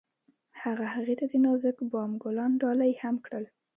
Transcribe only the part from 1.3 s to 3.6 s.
د نازک بام ګلان ډالۍ هم کړل.